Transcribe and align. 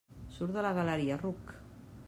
Surt 0.37 0.55
de 0.55 0.63
la 0.67 0.71
galeria, 0.79 1.21
ruc! 1.25 1.55